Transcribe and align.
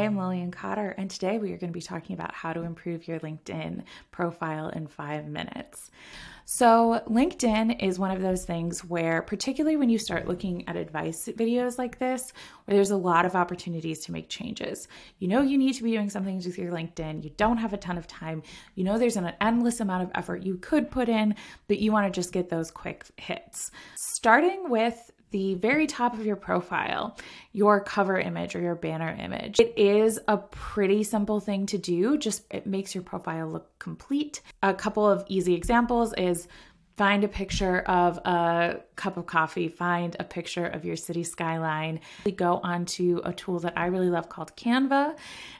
I 0.00 0.04
am 0.04 0.14
mm. 0.14 0.20
Lillian 0.20 0.50
Cotter, 0.50 0.94
and 0.96 1.10
today 1.10 1.36
we 1.36 1.52
are 1.52 1.58
going 1.58 1.70
to 1.70 1.76
be 1.76 1.82
talking 1.82 2.14
about 2.14 2.32
how 2.32 2.54
to 2.54 2.62
improve 2.62 3.06
your 3.06 3.20
LinkedIn 3.20 3.82
profile 4.10 4.70
in 4.70 4.86
five 4.86 5.26
minutes. 5.26 5.90
So, 6.46 7.02
LinkedIn 7.06 7.84
is 7.84 7.98
one 7.98 8.10
of 8.10 8.22
those 8.22 8.46
things 8.46 8.82
where, 8.82 9.20
particularly 9.20 9.76
when 9.76 9.90
you 9.90 9.98
start 9.98 10.26
looking 10.26 10.66
at 10.66 10.76
advice 10.76 11.28
videos 11.36 11.76
like 11.76 11.98
this, 11.98 12.32
where 12.64 12.74
there's 12.74 12.90
a 12.90 12.96
lot 12.96 13.26
of 13.26 13.36
opportunities 13.36 14.00
to 14.06 14.12
make 14.12 14.30
changes. 14.30 14.88
You 15.18 15.28
know, 15.28 15.42
you 15.42 15.58
need 15.58 15.74
to 15.74 15.82
be 15.82 15.92
doing 15.92 16.08
something 16.08 16.36
with 16.36 16.56
your 16.56 16.72
LinkedIn, 16.72 17.22
you 17.22 17.30
don't 17.36 17.58
have 17.58 17.74
a 17.74 17.76
ton 17.76 17.98
of 17.98 18.06
time, 18.06 18.42
you 18.76 18.84
know, 18.84 18.98
there's 18.98 19.16
an 19.16 19.34
endless 19.38 19.80
amount 19.80 20.04
of 20.04 20.10
effort 20.14 20.44
you 20.44 20.56
could 20.56 20.90
put 20.90 21.10
in, 21.10 21.34
but 21.68 21.78
you 21.78 21.92
want 21.92 22.06
to 22.06 22.18
just 22.18 22.32
get 22.32 22.48
those 22.48 22.70
quick 22.70 23.04
hits. 23.16 23.70
Starting 23.96 24.70
with 24.70 25.10
the 25.30 25.54
very 25.54 25.86
top 25.86 26.14
of 26.14 26.26
your 26.26 26.36
profile, 26.36 27.16
your 27.52 27.80
cover 27.80 28.18
image 28.18 28.56
or 28.56 28.60
your 28.60 28.74
banner 28.74 29.16
image. 29.18 29.60
It 29.60 29.74
is 29.76 30.18
a 30.28 30.36
pretty 30.36 31.02
simple 31.02 31.40
thing 31.40 31.66
to 31.66 31.78
do, 31.78 32.18
just 32.18 32.44
it 32.50 32.66
makes 32.66 32.94
your 32.94 33.04
profile 33.04 33.48
look 33.48 33.78
complete. 33.78 34.42
A 34.62 34.74
couple 34.74 35.08
of 35.08 35.24
easy 35.28 35.54
examples 35.54 36.12
is 36.14 36.48
find 36.96 37.24
a 37.24 37.28
picture 37.28 37.78
of 37.80 38.18
a 38.26 38.80
cup 38.94 39.16
of 39.16 39.24
coffee, 39.24 39.68
find 39.68 40.16
a 40.20 40.24
picture 40.24 40.66
of 40.66 40.84
your 40.84 40.96
city 40.96 41.22
skyline. 41.22 41.98
We 42.26 42.32
go 42.32 42.60
onto 42.62 43.22
a 43.24 43.32
tool 43.32 43.58
that 43.60 43.72
I 43.74 43.86
really 43.86 44.10
love 44.10 44.28
called 44.28 44.54
Canva, 44.54 45.16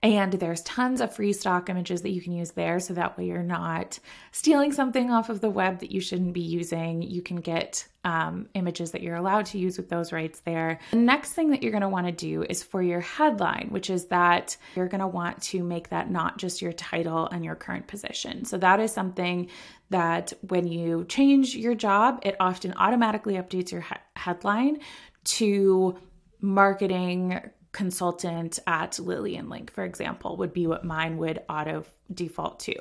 and 0.00 0.32
there's 0.34 0.60
tons 0.62 1.00
of 1.00 1.12
free 1.12 1.32
stock 1.32 1.68
images 1.68 2.02
that 2.02 2.10
you 2.10 2.22
can 2.22 2.34
use 2.34 2.52
there 2.52 2.78
so 2.78 2.94
that 2.94 3.18
way 3.18 3.26
you're 3.26 3.42
not 3.42 3.98
stealing 4.30 4.70
something 4.70 5.10
off 5.10 5.28
of 5.28 5.40
the 5.40 5.50
web 5.50 5.80
that 5.80 5.90
you 5.90 6.00
shouldn't 6.00 6.34
be 6.34 6.40
using. 6.40 7.02
You 7.02 7.20
can 7.20 7.36
get 7.40 7.88
um, 8.04 8.48
images 8.54 8.92
that 8.92 9.02
you're 9.02 9.16
allowed 9.16 9.46
to 9.46 9.58
use 9.58 9.76
with 9.76 9.88
those 9.88 10.12
rights 10.12 10.40
there. 10.40 10.78
The 10.90 10.96
next 10.96 11.32
thing 11.32 11.50
that 11.50 11.62
you're 11.62 11.72
going 11.72 11.82
to 11.82 11.88
want 11.88 12.06
to 12.06 12.12
do 12.12 12.42
is 12.42 12.62
for 12.62 12.82
your 12.82 13.00
headline, 13.00 13.68
which 13.70 13.90
is 13.90 14.06
that 14.06 14.56
you're 14.76 14.88
going 14.88 15.00
to 15.00 15.06
want 15.06 15.42
to 15.44 15.62
make 15.62 15.88
that 15.88 16.10
not 16.10 16.38
just 16.38 16.62
your 16.62 16.72
title 16.72 17.26
and 17.26 17.44
your 17.44 17.54
current 17.54 17.86
position. 17.86 18.44
So 18.44 18.58
that 18.58 18.80
is 18.80 18.92
something 18.92 19.48
that 19.90 20.32
when 20.48 20.66
you 20.66 21.04
change 21.08 21.54
your 21.54 21.74
job, 21.74 22.20
it 22.22 22.36
often 22.40 22.74
automatically 22.76 23.34
updates 23.34 23.72
your 23.72 23.80
he- 23.80 23.94
headline 24.16 24.80
to 25.24 25.98
marketing 26.40 27.40
consultant 27.72 28.58
at 28.66 28.98
Lillian 28.98 29.48
Link, 29.48 29.70
for 29.72 29.84
example, 29.84 30.36
would 30.36 30.52
be 30.52 30.66
what 30.66 30.84
mine 30.84 31.16
would 31.18 31.42
auto 31.48 31.84
default 32.12 32.60
to. 32.60 32.74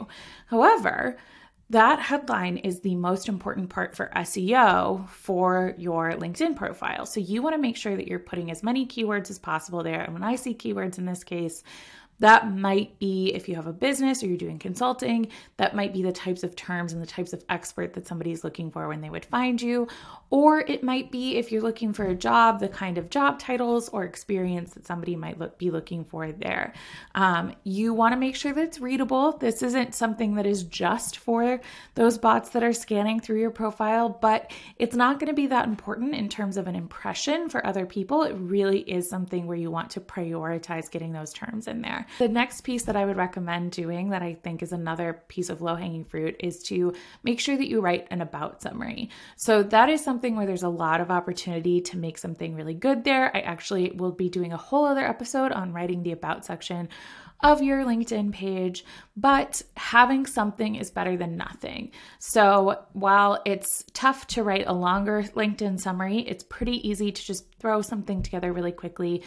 However, 0.48 1.18
that 1.70 2.00
headline 2.00 2.58
is 2.58 2.82
the 2.82 2.96
most 2.96 3.28
important 3.28 3.70
part 3.70 3.96
for 3.96 4.12
SEO 4.16 5.08
for 5.10 5.74
your 5.78 6.12
LinkedIn 6.12 6.56
profile. 6.56 7.06
So 7.06 7.20
you 7.20 7.42
want 7.42 7.56
to 7.56 7.62
make 7.62 7.78
sure 7.78 7.96
that 7.96 8.08
you're 8.08 8.20
putting 8.20 8.52
as 8.52 8.64
many 8.64 8.86
keywords 8.86 9.30
as 9.30 9.40
possible 9.40 9.82
there. 9.82 10.02
And 10.02 10.14
when 10.14 10.24
I 10.24 10.36
see 10.36 10.54
keywords 10.54 10.98
in 10.98 11.06
this 11.06 11.24
case, 11.24 11.64
that 12.20 12.52
might 12.52 13.00
be 13.00 13.34
if 13.34 13.50
you 13.50 13.56
have 13.56 13.68
a 13.68 13.74
business 13.74 14.24
or 14.24 14.28
you're 14.28 14.38
doing 14.38 14.60
consulting, 14.60 15.28
that 15.58 15.76
might 15.76 15.94
be 15.94 16.04
the 16.04 16.12
types 16.12 16.44
of 16.44 16.56
terms 16.56 16.94
and 16.94 17.02
the 17.02 17.08
types 17.08 17.34
of 17.34 17.44
expert 17.50 17.94
that 17.94 18.08
somebody's 18.08 18.44
looking 18.44 18.72
for 18.72 18.88
when 18.88 19.02
they 19.02 19.10
would 19.10 19.26
find 19.26 19.62
you. 19.62 19.88
Or 20.30 20.62
it 20.62 20.84
might 20.84 21.12
be 21.12 21.36
if 21.36 21.52
you're 21.52 21.62
looking 21.62 21.94
for 21.94 22.06
a 22.06 22.16
job, 22.16 22.60
the 22.60 22.68
kind 22.68 22.98
of 22.98 23.10
job 23.10 23.40
titles 23.40 23.90
or 23.90 24.04
experience 24.04 24.74
that 24.74 24.86
somebody 24.86 25.16
might 25.16 25.38
look, 25.38 25.58
be 25.58 25.70
looking 25.70 26.06
for 26.06 26.32
there. 26.32 26.74
Um, 27.14 27.54
you 27.64 27.94
want 27.94 28.14
to 28.14 28.20
make 28.20 28.36
sure 28.36 28.54
that 28.54 28.64
it's 28.64 28.80
readable. 28.80 29.38
This 29.38 29.62
isn't 29.62 29.94
something 29.94 30.36
that 30.36 30.46
is 30.46 30.64
just 30.64 31.18
for 31.18 31.62
those 31.96 32.18
bots 32.18 32.50
that 32.50 32.64
are 32.64 32.74
scanning 32.74 33.20
through 33.20 33.40
your 33.40 33.52
profile, 33.52 34.10
but 34.10 34.52
it's 34.78 34.96
not 34.96 35.20
going 35.20 35.28
to 35.28 35.36
be 35.36 35.48
that 35.48 35.68
important 35.68 36.16
in 36.16 36.30
terms 36.30 36.58
of 36.58 36.68
an 36.68 36.76
impression 36.76 37.50
for 37.50 37.66
other 37.66 37.86
people. 37.86 38.24
It 38.24 38.34
really 38.34 38.80
is 38.80 39.10
something 39.10 39.46
where 39.46 39.58
you 39.58 39.70
want 39.70 39.92
to 39.92 40.02
prioritize 40.02 40.90
getting 40.90 41.12
those 41.12 41.34
terms 41.34 41.68
in 41.68 41.82
there. 41.82 42.03
The 42.20 42.28
next 42.28 42.62
piece 42.62 42.84
that 42.84 42.96
I 42.96 43.06
would 43.06 43.18
recommend 43.18 43.72
doing, 43.72 44.10
that 44.10 44.22
I 44.22 44.34
think 44.36 44.62
is 44.62 44.72
another 44.72 45.22
piece 45.28 45.50
of 45.50 45.62
low 45.62 45.76
hanging 45.76 46.06
fruit, 46.06 46.36
is 46.40 46.64
to 46.64 46.94
make 47.24 47.40
sure 47.40 47.58
that 47.58 47.70
you 47.70 47.82
write 47.82 48.08
an 48.12 48.22
about 48.22 48.62
summary. 48.62 49.10
So 49.36 49.64
that 49.64 49.90
is 49.90 50.04
something 50.04 50.36
where 50.36 50.46
there's 50.46 50.64
a 50.64 50.70
lot 50.70 51.02
of 51.02 51.12
opportunity 51.12 51.82
to 51.82 51.98
make 51.98 52.18
something 52.18 52.56
really 52.56 52.74
good 52.74 53.04
there. 53.04 53.36
I 53.36 53.42
actually 53.42 53.92
will 53.92 54.12
be 54.12 54.30
doing 54.30 54.54
a 54.54 54.58
whole 54.58 54.86
other 54.86 55.06
episode 55.06 55.52
on 55.52 55.74
writing 55.74 56.04
the 56.04 56.12
about 56.12 56.46
section 56.46 56.90
of 57.42 57.62
your 57.62 57.84
LinkedIn 57.84 58.32
page, 58.32 58.86
but 59.18 59.62
having 59.76 60.26
something 60.26 60.76
is 60.76 60.90
better 60.90 61.18
than 61.18 61.36
nothing. 61.36 61.92
So 62.18 62.86
while 62.94 63.42
it's 63.46 63.84
tough 63.94 64.28
to 64.28 64.44
write 64.44 64.66
a 64.66 64.74
longer 64.74 65.24
LinkedIn 65.24 65.80
summary, 65.80 66.20
it's 66.20 66.46
pretty 66.46 66.88
easy 66.88 67.12
to 67.12 67.26
just 67.26 67.46
throw 67.60 67.82
something 67.82 68.24
together 68.24 68.54
really 68.54 68.72
quickly 68.72 69.24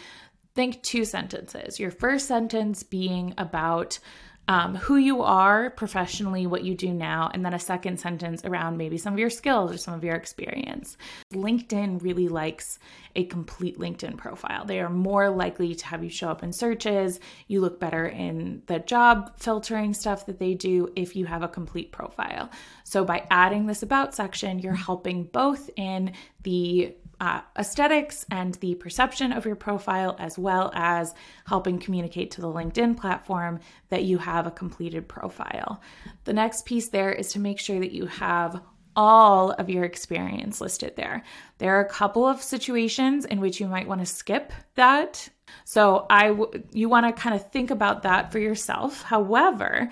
think 0.57 0.83
two 0.83 1.05
sentences. 1.05 1.79
Your 1.79 1.93
first 1.93 2.27
sentence 2.27 2.83
being 2.83 3.35
about 3.39 4.01
um, 4.49 4.77
who 4.77 4.97
you 4.97 5.23
are 5.23 5.71
professionally, 5.71 6.47
what 6.47 6.63
you 6.63 6.75
do 6.75 6.93
now, 6.93 7.31
and 7.35 7.45
then 7.45 7.53
a 7.53 7.59
second 7.59 7.99
sentence 7.99 8.45
around 8.45 8.77
maybe 8.77 8.97
some 8.97 9.13
of 9.13 9.19
your 9.19 9.31
skills 9.31 9.73
or 9.73 9.77
some 9.77 9.95
of 9.95 10.05
your 10.05 10.15
experience. 10.15 10.97
LinkedIn 11.33 12.01
really 12.03 12.29
likes 12.29 12.79
a 13.17 13.25
complete 13.25 13.79
LinkedIn 13.79 14.17
profile. 14.17 14.65
They 14.65 14.81
are 14.81 14.89
more 14.89 15.31
likely 15.31 15.75
to 15.75 15.87
have 15.87 16.05
you 16.05 16.11
show 16.11 16.29
up 16.29 16.45
in 16.45 16.53
searches. 16.53 17.19
You 17.49 17.61
look 17.61 17.81
better 17.81 18.07
in 18.07 18.63
the 18.67 18.79
job 18.79 19.33
filtering 19.37 19.95
stuff 19.95 20.27
that 20.27 20.39
they 20.39 20.55
do 20.55 20.93
if 20.95 21.17
you 21.17 21.27
have 21.27 21.43
a 21.43 21.49
complete 21.49 21.91
profile. 21.91 22.49
So, 22.85 23.05
by 23.05 23.27
adding 23.31 23.67
this 23.67 23.83
about 23.83 24.15
section, 24.15 24.61
you're 24.61 24.75
helping 24.75 25.25
both 25.25 25.71
in 25.77 26.13
the 26.45 26.95
uh, 27.21 27.41
aesthetics 27.59 28.27
and 28.31 28.55
the 28.57 28.75
perception 28.75 29.33
of 29.33 29.47
your 29.47 29.57
profile, 29.57 30.17
as 30.19 30.39
well 30.39 30.71
as 30.75 31.15
helping 31.47 31.79
communicate 31.79 32.31
to 32.33 32.41
the 32.41 32.49
LinkedIn 32.49 32.97
platform 32.97 33.61
that 33.89 34.05
you 34.05 34.19
have 34.19 34.47
a 34.47 34.51
completed 34.51 35.09
profile. 35.09 35.81
The 36.25 36.33
next 36.33 36.67
piece 36.67 36.89
there 36.89 37.13
is 37.13 37.33
to 37.33 37.39
make 37.39 37.59
sure 37.59 37.81
that 37.81 37.93
you 37.93 38.07
have 38.07 38.61
all 38.97 39.51
of 39.53 39.69
your 39.69 39.85
experience 39.85 40.61
listed 40.61 40.95
there. 40.97 41.23
There 41.59 41.77
are 41.77 41.85
a 41.85 41.89
couple 41.89 42.27
of 42.27 42.43
situations 42.43 43.27
in 43.27 43.41
which 43.41 43.61
you 43.61 43.69
might 43.69 43.87
want 43.87 44.01
to 44.01 44.07
skip 44.07 44.53
that. 44.75 45.29
So 45.65 46.07
I 46.09 46.29
w- 46.29 46.65
you 46.73 46.89
want 46.89 47.07
to 47.07 47.13
kind 47.13 47.35
of 47.35 47.51
think 47.51 47.71
about 47.71 48.03
that 48.03 48.33
for 48.33 48.39
yourself. 48.39 49.03
However, 49.03 49.91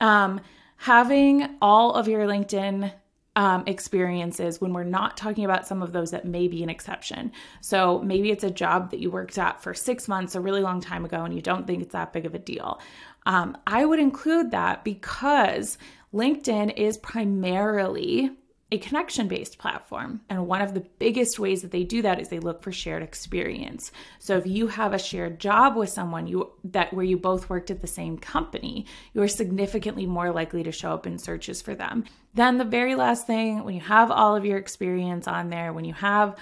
um, 0.00 0.40
having 0.76 1.56
all 1.60 1.92
of 1.92 2.08
your 2.08 2.26
LinkedIn 2.26 2.90
um, 3.36 3.62
experiences 3.66 4.60
when 4.60 4.72
we're 4.72 4.84
not 4.84 5.16
talking 5.16 5.44
about 5.44 5.66
some 5.66 5.82
of 5.82 5.92
those 5.92 6.10
that 6.10 6.24
may 6.24 6.48
be 6.48 6.62
an 6.62 6.68
exception. 6.68 7.30
So 7.60 8.00
maybe 8.00 8.30
it's 8.30 8.44
a 8.44 8.50
job 8.50 8.90
that 8.90 9.00
you 9.00 9.10
worked 9.10 9.38
at 9.38 9.62
for 9.62 9.74
six 9.74 10.08
months, 10.08 10.34
a 10.34 10.40
really 10.40 10.60
long 10.60 10.80
time 10.80 11.04
ago, 11.04 11.24
and 11.24 11.34
you 11.34 11.40
don't 11.40 11.66
think 11.66 11.82
it's 11.82 11.92
that 11.92 12.12
big 12.12 12.26
of 12.26 12.34
a 12.34 12.38
deal. 12.38 12.80
Um, 13.26 13.56
I 13.66 13.84
would 13.84 14.00
include 14.00 14.50
that 14.50 14.84
because 14.84 15.78
LinkedIn 16.12 16.76
is 16.76 16.96
primarily 16.98 18.30
a 18.70 18.78
connection 18.78 19.28
based 19.28 19.58
platform. 19.58 20.20
And 20.28 20.46
one 20.46 20.60
of 20.60 20.74
the 20.74 20.84
biggest 20.98 21.38
ways 21.38 21.62
that 21.62 21.70
they 21.70 21.84
do 21.84 22.02
that 22.02 22.20
is 22.20 22.28
they 22.28 22.38
look 22.38 22.62
for 22.62 22.70
shared 22.70 23.02
experience. 23.02 23.90
So 24.18 24.36
if 24.36 24.46
you 24.46 24.66
have 24.66 24.92
a 24.92 24.98
shared 24.98 25.40
job 25.40 25.76
with 25.76 25.88
someone 25.88 26.26
you 26.26 26.52
that 26.64 26.92
where 26.92 27.04
you 27.04 27.16
both 27.16 27.48
worked 27.48 27.70
at 27.70 27.80
the 27.80 27.86
same 27.86 28.18
company, 28.18 28.84
you 29.14 29.22
are 29.22 29.28
significantly 29.28 30.04
more 30.04 30.30
likely 30.32 30.62
to 30.64 30.72
show 30.72 30.92
up 30.92 31.06
in 31.06 31.18
searches 31.18 31.62
for 31.62 31.74
them. 31.74 32.04
Then 32.34 32.58
the 32.58 32.64
very 32.64 32.94
last 32.94 33.26
thing, 33.26 33.64
when 33.64 33.74
you 33.74 33.80
have 33.80 34.10
all 34.10 34.36
of 34.36 34.44
your 34.44 34.58
experience 34.58 35.26
on 35.26 35.48
there, 35.48 35.72
when 35.72 35.86
you 35.86 35.94
have 35.94 36.36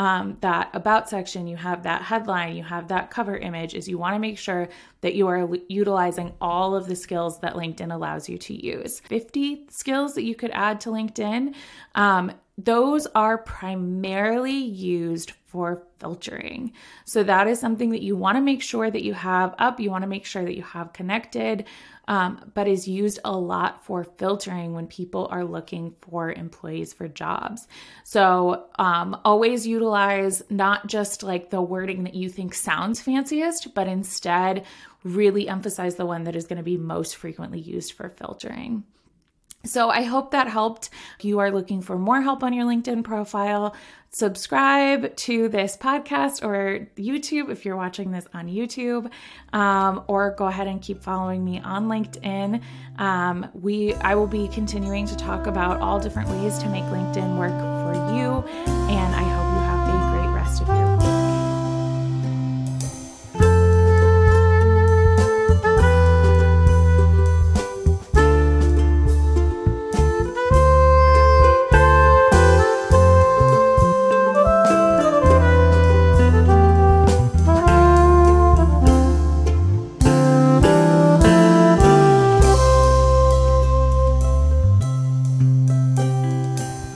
um, 0.00 0.38
that 0.40 0.70
about 0.72 1.10
section, 1.10 1.46
you 1.46 1.58
have 1.58 1.82
that 1.82 2.00
headline, 2.00 2.56
you 2.56 2.64
have 2.64 2.88
that 2.88 3.10
cover 3.10 3.36
image, 3.36 3.74
is 3.74 3.86
you 3.86 3.98
want 3.98 4.14
to 4.14 4.18
make 4.18 4.38
sure 4.38 4.70
that 5.02 5.14
you 5.14 5.28
are 5.28 5.46
utilizing 5.68 6.32
all 6.40 6.74
of 6.74 6.86
the 6.86 6.96
skills 6.96 7.38
that 7.40 7.52
LinkedIn 7.52 7.92
allows 7.92 8.26
you 8.26 8.38
to 8.38 8.66
use. 8.66 9.00
50 9.00 9.66
skills 9.68 10.14
that 10.14 10.22
you 10.22 10.34
could 10.34 10.52
add 10.52 10.80
to 10.80 10.88
LinkedIn. 10.88 11.54
Um, 11.94 12.32
those 12.64 13.06
are 13.14 13.38
primarily 13.38 14.52
used 14.52 15.32
for 15.50 15.82
filtering. 15.98 16.72
So 17.04 17.24
that 17.24 17.48
is 17.48 17.58
something 17.58 17.90
that 17.90 18.02
you 18.02 18.16
want 18.16 18.36
to 18.36 18.40
make 18.40 18.62
sure 18.62 18.88
that 18.88 19.02
you 19.02 19.14
have 19.14 19.54
up. 19.58 19.80
You 19.80 19.90
want 19.90 20.02
to 20.02 20.08
make 20.08 20.24
sure 20.24 20.44
that 20.44 20.56
you 20.56 20.62
have 20.62 20.92
connected, 20.92 21.64
um, 22.06 22.52
but 22.54 22.68
is 22.68 22.86
used 22.86 23.18
a 23.24 23.36
lot 23.36 23.84
for 23.84 24.04
filtering 24.04 24.74
when 24.74 24.86
people 24.86 25.26
are 25.30 25.44
looking 25.44 25.94
for 26.02 26.32
employees 26.32 26.92
for 26.92 27.08
jobs. 27.08 27.66
So 28.04 28.66
um, 28.78 29.20
always 29.24 29.66
utilize 29.66 30.42
not 30.50 30.86
just 30.86 31.24
like 31.24 31.50
the 31.50 31.60
wording 31.60 32.04
that 32.04 32.14
you 32.14 32.28
think 32.28 32.54
sounds 32.54 33.00
fanciest, 33.00 33.74
but 33.74 33.88
instead 33.88 34.64
really 35.02 35.48
emphasize 35.48 35.96
the 35.96 36.06
one 36.06 36.24
that 36.24 36.36
is 36.36 36.46
going 36.46 36.58
to 36.58 36.62
be 36.62 36.76
most 36.76 37.16
frequently 37.16 37.58
used 37.58 37.92
for 37.92 38.08
filtering. 38.08 38.84
So 39.64 39.90
I 39.90 40.02
hope 40.02 40.30
that 40.30 40.48
helped. 40.48 40.90
If 41.18 41.24
you 41.24 41.38
are 41.40 41.50
looking 41.50 41.82
for 41.82 41.98
more 41.98 42.22
help 42.22 42.42
on 42.42 42.52
your 42.52 42.64
LinkedIn 42.64 43.04
profile, 43.04 43.74
subscribe 44.10 45.14
to 45.16 45.48
this 45.48 45.76
podcast 45.76 46.42
or 46.42 46.88
YouTube 46.96 47.50
if 47.50 47.64
you're 47.64 47.76
watching 47.76 48.10
this 48.10 48.26
on 48.32 48.48
YouTube, 48.48 49.10
um, 49.52 50.02
or 50.08 50.30
go 50.32 50.46
ahead 50.46 50.66
and 50.66 50.80
keep 50.80 51.02
following 51.02 51.44
me 51.44 51.60
on 51.60 51.88
LinkedIn. 51.88 52.62
Um, 52.98 53.48
we 53.54 53.94
I 53.94 54.14
will 54.14 54.26
be 54.26 54.48
continuing 54.48 55.06
to 55.06 55.16
talk 55.16 55.46
about 55.46 55.80
all 55.80 56.00
different 56.00 56.30
ways 56.30 56.58
to 56.58 56.68
make 56.68 56.84
LinkedIn 56.84 57.38
work 57.38 57.50
for 57.50 57.94
you, 58.14 58.42
and 58.88 59.14
I 59.14 59.22
hope 59.22 59.52
you 59.54 59.60
have 59.60 59.88
a 59.88 60.22
great 60.22 60.34
rest 60.34 60.62
of 60.62 60.68
your. 60.68 61.09